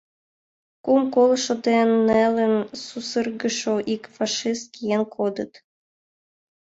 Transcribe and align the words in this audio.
Кум 0.83 1.01
колышо 1.13 1.53
ден 1.65 1.89
нелын 2.07 2.55
сусыргышо 2.83 3.75
ик 3.93 4.03
фашист 4.15 4.65
киен 4.73 5.03
кодыт. 5.15 5.53